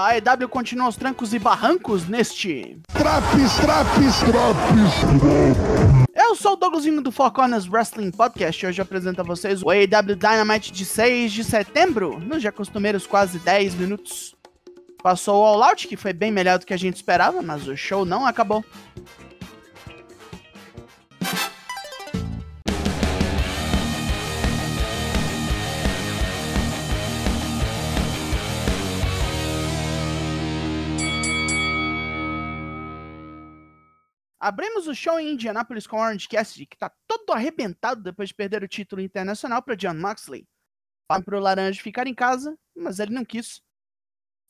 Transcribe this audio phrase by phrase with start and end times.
[0.00, 2.80] A EW continua aos trancos e barrancos neste.
[2.92, 4.94] Traps, traps, traps.
[6.14, 9.70] Eu sou o Douglasinho do Four Corners Wrestling Podcast e hoje apresento a vocês o
[9.70, 14.36] AEW Dynamite de 6 de setembro, nos já costumeiros quase 10 minutos.
[15.02, 17.76] Passou o All Out, que foi bem melhor do que a gente esperava, mas o
[17.76, 18.64] show não acabou.
[34.40, 38.62] Abrimos o show em Indianapolis com Orange Cassidy, que tá todo arrebentado depois de perder
[38.62, 40.46] o título internacional para John Moxley.
[41.08, 43.60] Falam pro Laranja ficar em casa, mas ele não quis.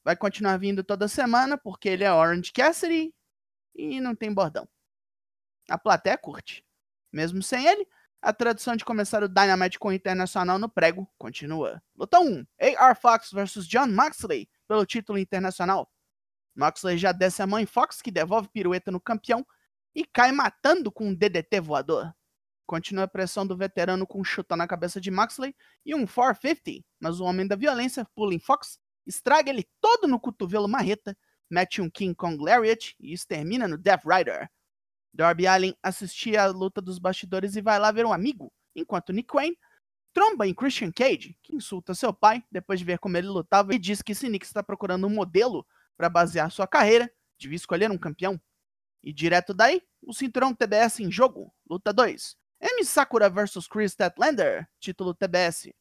[0.05, 3.15] Vai continuar vindo toda semana porque ele é Orange Cassidy
[3.74, 4.69] e não tem bordão.
[5.70, 6.65] A plateia curte.
[7.10, 7.87] Mesmo sem ele,
[8.20, 11.82] a tradição de começar o Dynamite com o Internacional no prego continua.
[11.96, 12.45] Luta 1:
[12.77, 15.90] AR Fox vs John Moxley pelo título internacional.
[16.55, 19.46] Moxley já desce a mão em Fox, que devolve pirueta no campeão
[19.99, 22.15] e cai matando com um DDT voador.
[22.65, 26.87] Continua a pressão do veterano com um chutão na cabeça de Moxley e um 450,
[27.01, 31.18] mas o homem da violência pula Fox, estraga ele todo no cotovelo marreta,
[31.51, 34.49] mete um King Kong Lariat e extermina no Death Rider.
[35.13, 39.35] Darby Allin assistia a luta dos bastidores e vai lá ver um amigo, enquanto Nick
[39.35, 39.59] Wayne
[40.15, 43.80] tromba em Christian Cage, que insulta seu pai depois de ver como ele lutava e
[43.80, 47.99] diz que se Nick está procurando um modelo para basear sua carreira, devia escolher um
[47.99, 48.40] campeão.
[49.02, 52.37] E direto daí, o cinturão TBS em jogo, luta 2.
[52.60, 55.73] M Sakura vs Chris Statlander, título TBS.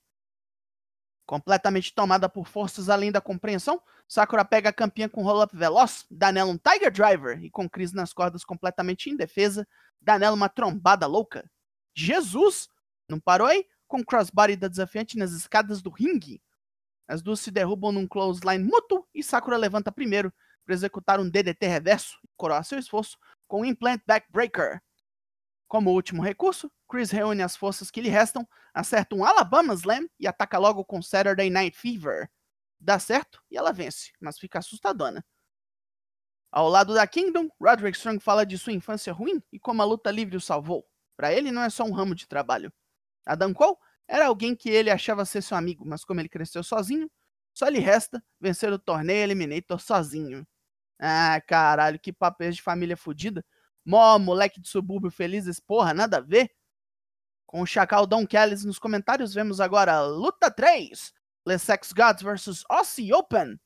[1.25, 6.31] Completamente tomada por forças além da compreensão, Sakura pega a campeã com roll-up veloz, dá
[6.31, 9.67] nela um Tiger Driver e com Chris nas cordas completamente indefesa,
[9.99, 11.49] dá nela uma trombada louca.
[11.93, 12.69] Jesus!
[13.09, 13.65] Não parou aí?
[13.87, 16.41] Com crossbody da desafiante nas escadas do ringue.
[17.07, 20.31] As duas se derrubam num clothesline mútuo e Sakura levanta primeiro
[20.67, 23.17] para executar um DDT reverso e coroar seu esforço
[23.47, 24.81] com o Implant Backbreaker.
[25.65, 30.27] Como último recurso, Chris reúne as forças que lhe restam, acerta um Alabama Slam e
[30.27, 32.29] ataca logo com Saturday Night Fever.
[32.79, 35.25] Dá certo e ela vence, mas fica assustadona.
[36.51, 40.11] Ao lado da Kingdom, Roderick Strong fala de sua infância ruim e como a luta
[40.11, 40.85] livre o salvou.
[41.15, 42.71] Para ele não é só um ramo de trabalho.
[43.25, 47.09] Adam Cole era alguém que ele achava ser seu amigo, mas como ele cresceu sozinho,
[47.53, 50.47] só lhe resta vencer o torneio Eliminator sozinho.
[50.99, 53.45] Ah, caralho, que papéis de família fodida.
[53.85, 56.51] Mó moleque de subúrbio felizes, porra, nada a ver.
[57.45, 61.13] Com o Chacal Don Kelly nos comentários, vemos agora Luta 3.
[61.45, 63.57] The Sex Gods vs Aussie Open.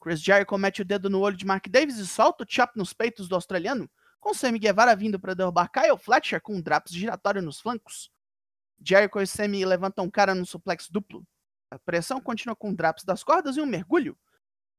[0.00, 2.92] Chris Jericho mete o dedo no olho de Mark Davis e solta o chop nos
[2.92, 3.88] peitos do australiano,
[4.18, 8.10] com Sammy Guevara vindo para derrubar Kyle Fletcher com um drops giratório nos flancos.
[8.82, 11.24] Jericho e Sammy levantam um cara no suplex duplo.
[11.70, 14.18] A pressão continua com drops das cordas e um mergulho.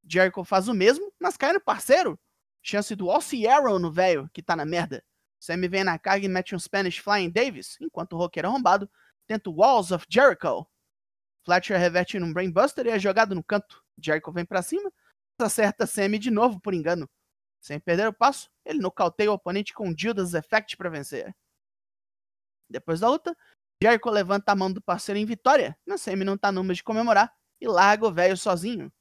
[0.03, 2.19] Jericho faz o mesmo, mas cai no parceiro.
[2.61, 5.03] Chance do Aussie Arrow no velho, que tá na merda.
[5.39, 8.89] Sammy vem na carga e mete um Spanish Flying Davis, enquanto o rocker arrombado
[9.25, 10.67] tenta o Walls of Jericho.
[11.43, 13.83] Fletcher reverte num Brainbuster e é jogado no canto.
[13.97, 14.91] Jericho vem para cima,
[15.39, 17.09] acerta Sammy de novo por engano.
[17.59, 21.35] Sem perder o passo, ele nocauteia o oponente com Judas Effect para vencer.
[22.69, 23.35] Depois da luta,
[23.81, 27.33] Jericho levanta a mão do parceiro em vitória, mas Sammy não tá numa de comemorar
[27.59, 28.91] e larga o velho sozinho.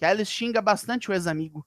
[0.00, 1.66] Kelly xinga bastante o ex-amigo.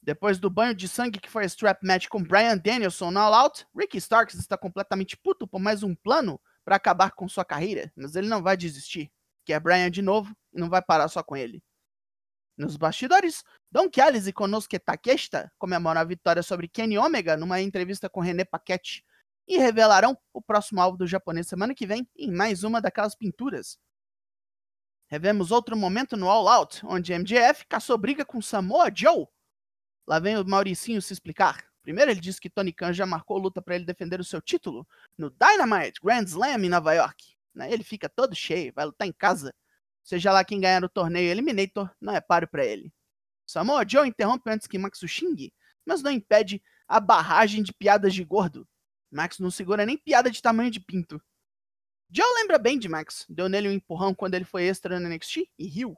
[0.00, 3.34] Depois do banho de sangue que foi a strap match com Brian Danielson no All
[3.34, 7.92] Out, Ricky Starks está completamente puto por mais um plano para acabar com sua carreira,
[7.96, 9.10] mas ele não vai desistir.
[9.44, 11.60] Quer Brian de novo e não vai parar só com ele.
[12.56, 18.08] Nos bastidores, Don Callis e Konosuke Takeshita comemoram a vitória sobre Kenny Omega numa entrevista
[18.08, 19.04] com René Paquette
[19.48, 23.76] e revelarão o próximo álbum do japonês semana que vem em mais uma daquelas pinturas.
[25.10, 29.26] Revemos outro momento no All Out, onde MJF caçou briga com Samoa Joe.
[30.06, 31.64] Lá vem o Mauricinho se explicar.
[31.82, 34.86] Primeiro ele disse que Tony Khan já marcou luta para ele defender o seu título
[35.18, 37.34] no Dynamite Grand Slam em Nova York.
[37.52, 37.72] Né?
[37.72, 39.52] Ele fica todo cheio, vai lutar em casa.
[40.00, 42.92] Seja lá quem ganhar o torneio Eliminator, não é páreo para ele.
[43.44, 45.52] Samoa Joe interrompe antes que Max o xingue,
[45.84, 48.64] mas não impede a barragem de piadas de gordo.
[49.10, 51.20] Max não segura nem piada de tamanho de pinto.
[52.12, 55.48] Joe lembra bem de Max, deu nele um empurrão quando ele foi extra no NXT
[55.56, 55.96] e riu.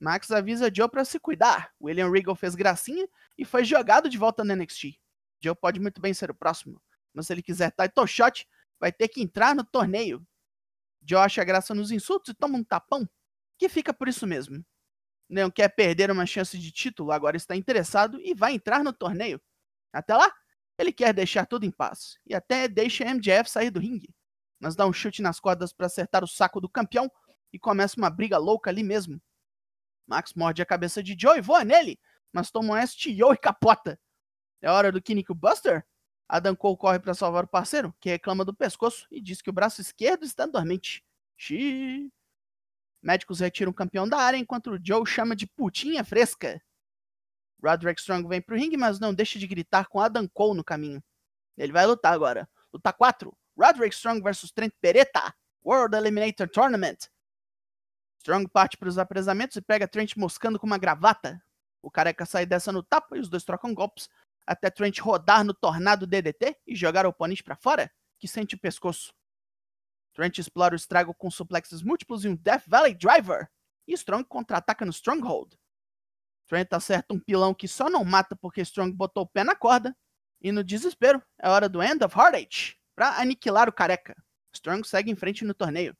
[0.00, 1.70] Max avisa Joe para se cuidar.
[1.78, 3.06] William Regal fez gracinha
[3.36, 4.98] e foi jogado de volta no NXT.
[5.42, 6.80] Joe pode muito bem ser o próximo,
[7.12, 8.48] mas se ele quiser title shot,
[8.80, 10.26] vai ter que entrar no torneio.
[11.06, 13.06] Joe acha graça nos insultos e toma um tapão,
[13.58, 14.64] que fica por isso mesmo.
[15.28, 19.38] Não quer perder uma chance de título, agora está interessado e vai entrar no torneio.
[19.92, 20.32] Até lá,
[20.78, 24.08] ele quer deixar tudo em paz e até deixa MJF sair do ringue
[24.58, 27.10] mas dá um chute nas cordas para acertar o saco do campeão
[27.52, 29.20] e começa uma briga louca ali mesmo.
[30.06, 31.98] Max morde a cabeça de Joe e voa nele,
[32.32, 33.98] mas toma um STO e capota.
[34.60, 35.86] É hora do Kinnick Buster?
[36.28, 39.52] Adam Cole corre para salvar o parceiro, que reclama do pescoço e diz que o
[39.52, 41.04] braço esquerdo está dormente.
[41.36, 42.10] Xiii.
[43.02, 46.62] Médicos retiram o campeão da área enquanto o Joe chama de putinha fresca.
[47.62, 51.02] Roderick Strong vem pro ringue, mas não deixa de gritar com Adam Cole no caminho.
[51.56, 52.48] Ele vai lutar agora.
[52.72, 53.36] Luta 4.
[53.56, 55.34] Roderick Strong vs Trent Beretta.
[55.64, 57.08] World Eliminator Tournament.
[58.18, 61.42] Strong parte para os apresamentos e pega Trent moscando com uma gravata.
[61.82, 64.08] O careca sai dessa no tapa e os dois trocam golpes,
[64.46, 68.58] até Trent rodar no tornado DDT e jogar o oponente para fora, que sente o
[68.58, 69.14] pescoço.
[70.12, 73.48] Trent explora o estrago com suplexes múltiplos e um Death Valley Driver.
[73.86, 75.58] E Strong contra-ataca no Stronghold.
[76.46, 79.96] Trent acerta um pilão que só não mata porque Strong botou o pé na corda.
[80.42, 84.14] E no desespero, é hora do End of Heartache para aniquilar o careca.
[84.52, 85.96] Strong segue em frente no torneio.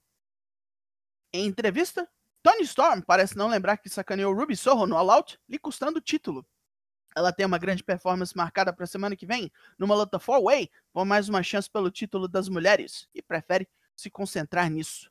[1.33, 2.09] Em entrevista,
[2.41, 6.01] Tony Storm parece não lembrar que sacaneou Ruby Soho no All Out, lhe custando o
[6.01, 6.45] título.
[7.15, 11.05] Ela tem uma grande performance marcada para a semana que vem, numa luta four-way, com
[11.05, 15.09] mais uma chance pelo título das mulheres, e prefere se concentrar nisso.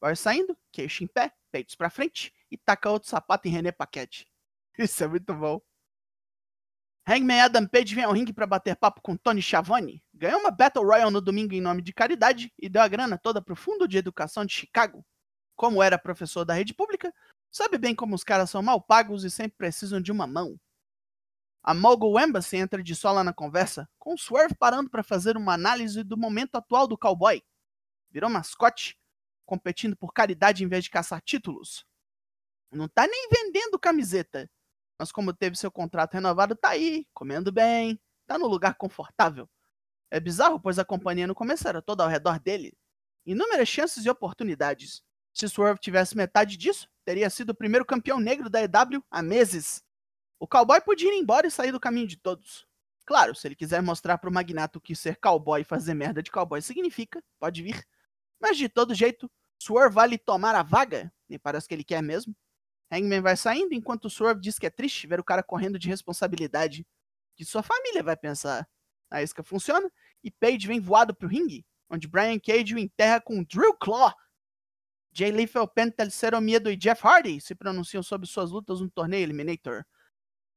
[0.00, 4.26] Vai saindo, queixo em pé, peitos para frente, e taca outro sapato em René Paquette.
[4.78, 5.60] Isso é muito bom.
[7.06, 10.84] Hangman Adam Page vem ao ringue para bater papo com Tony Schiavone, ganhou uma Battle
[10.84, 13.98] Royale no domingo em nome de caridade e deu a grana toda pro Fundo de
[13.98, 15.04] Educação de Chicago,
[15.54, 17.12] como era professor da rede pública,
[17.50, 20.58] sabe bem como os caras são mal pagos e sempre precisam de uma mão.
[21.62, 25.54] A Mogul Embassy entra de sola na conversa, com o Swerve parando para fazer uma
[25.54, 27.42] análise do momento atual do cowboy.
[28.10, 28.98] Virou mascote,
[29.46, 31.86] competindo por caridade em vez de caçar títulos.
[32.70, 34.50] Não tá nem vendendo camiseta,
[34.98, 39.48] mas como teve seu contrato renovado, tá aí, comendo bem, tá no lugar confortável.
[40.10, 42.76] É bizarro, pois a companhia no começo era toda ao redor dele.
[43.26, 45.02] Inúmeras chances e oportunidades.
[45.32, 49.82] Se Swerve tivesse metade disso, teria sido o primeiro campeão negro da EW há meses.
[50.38, 52.66] O cowboy podia ir embora e sair do caminho de todos.
[53.04, 56.62] Claro, se ele quiser mostrar pro magnato que ser cowboy e fazer merda de cowboy
[56.62, 57.86] significa, pode vir.
[58.40, 62.34] Mas de todo jeito, Swerve vale tomar a vaga, nem parece que ele quer mesmo.
[62.90, 66.86] Hangman vai saindo enquanto Swerve diz que é triste ver o cara correndo de responsabilidade.
[67.36, 68.68] Que sua família vai pensar.
[69.10, 69.90] A isca funciona
[70.22, 74.12] e Page vem voado pro ringue, onde Brian Cage o enterra com Drew Claw
[75.16, 79.84] Jay Lethal, Pentelceromiedo e Jeff Hardy se pronunciam sobre suas lutas no torneio Eliminator.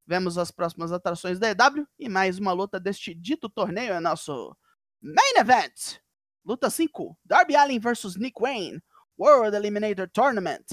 [0.05, 4.57] Vemos as próximas atrações da EW e mais uma luta deste dito torneio é nosso
[4.99, 5.99] Main Event!
[6.43, 8.81] Luta 5: Darby Allin vs Nick Wayne,
[9.19, 10.65] World Eliminator Tournament.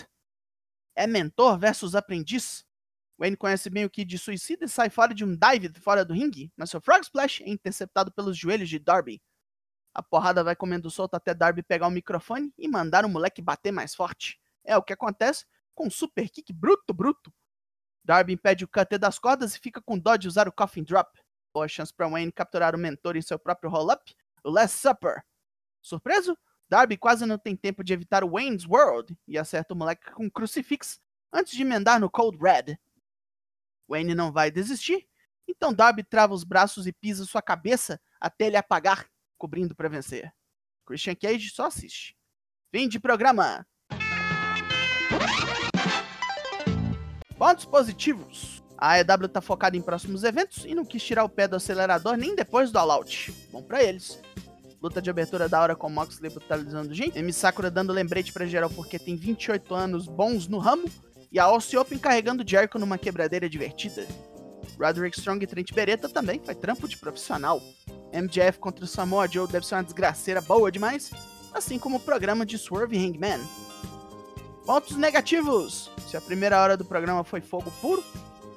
[0.94, 2.64] É mentor versus aprendiz?
[3.18, 6.12] Wayne conhece bem o que de suicida e sai fora de um dive fora do
[6.12, 9.22] ringue, mas seu Frog Splash é interceptado pelos joelhos de Darby.
[9.94, 13.70] A porrada vai comendo solto até Darby pegar o microfone e mandar o moleque bater
[13.70, 14.40] mais forte.
[14.64, 17.32] É o que acontece com um super kick bruto, bruto.
[18.04, 21.18] Darby impede o cutter das cordas e fica com dó de usar o coffin drop.
[21.52, 25.22] Boa chance para Wayne capturar o mentor em seu próprio roll-up, o Last Supper.
[25.80, 26.36] Surpreso?
[26.68, 30.24] Darby quase não tem tempo de evitar o Wayne's World e acerta o moleque com
[30.24, 31.00] um crucifix
[31.32, 32.78] antes de emendar no Cold Red.
[33.88, 35.06] Wayne não vai desistir,
[35.46, 39.06] então Darby trava os braços e pisa sua cabeça até ele apagar
[39.36, 40.32] cobrindo para vencer.
[40.86, 42.16] Christian Cage só assiste.
[42.72, 43.66] Fim de programa.
[47.38, 48.62] Pontos positivos.
[48.76, 52.16] A AEW tá focada em próximos eventos e não quis tirar o pé do acelerador
[52.16, 53.32] nem depois do all-out.
[53.50, 54.20] Bom pra eles.
[54.84, 57.18] Luta de abertura da hora com Moxley brutalizando gente.
[57.18, 60.84] M Sakura dando lembrete pra geral porque tem 28 anos bons no ramo.
[61.32, 64.06] E a Aussie Open carregando Jericho numa quebradeira divertida.
[64.78, 67.62] Roderick Strong e Trent Beretta também foi trampo de profissional.
[68.12, 71.10] MJF contra o Samoa Joe deve ser uma desgraceira boa demais,
[71.54, 73.40] assim como o programa de Swerve Hangman.
[74.66, 75.90] Pontos negativos!
[76.06, 78.04] Se a primeira hora do programa foi fogo puro,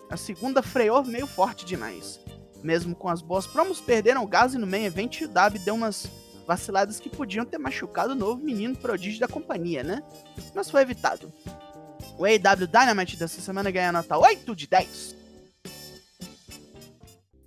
[0.10, 2.20] a segunda freou meio forte demais.
[2.64, 6.10] Mesmo com as boas promos, perderam o e no main event o Dab deu umas
[6.48, 10.02] vaciladas que podiam ter machucado o novo menino prodígio da companhia, né?
[10.56, 11.32] Mas foi evitado.
[12.18, 15.18] O AEW Dynamite dessa semana ganha nota 8 de 10.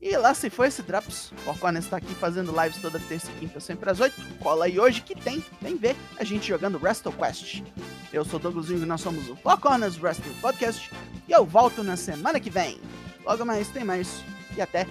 [0.01, 1.31] E lá se foi esse Drops.
[1.45, 4.15] Corcones está aqui fazendo lives toda terça e quinta, sempre às 8.
[4.39, 7.63] Cola aí hoje que tem, vem ver a gente jogando WrestleQuest.
[8.11, 10.91] Eu sou Douglas Wing e nós somos o Corcones Wrestling Podcast.
[11.29, 12.81] E eu volto na semana que vem.
[13.25, 14.25] Logo mais tem mais.
[14.61, 14.87] Até.